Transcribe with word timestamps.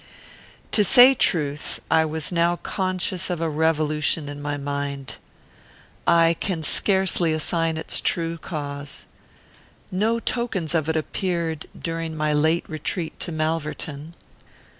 To 0.71 0.83
say 0.83 1.13
truth, 1.13 1.79
I 1.91 2.05
was 2.05 2.31
now 2.31 2.55
conscious 2.55 3.29
of 3.29 3.39
a 3.39 3.47
revolution 3.51 4.29
in 4.29 4.41
my 4.41 4.57
mind. 4.57 5.17
I 6.07 6.35
can 6.39 6.63
scarcely 6.63 7.33
assign 7.33 7.77
its 7.77 8.01
true 8.01 8.39
cause. 8.39 9.05
No 9.91 10.17
tokens 10.19 10.73
of 10.73 10.89
it 10.89 10.97
appeared 10.97 11.67
during 11.79 12.17
my 12.17 12.33
late 12.33 12.65
retreat 12.67 13.19
to 13.19 13.31
Malverton. 13.31 14.15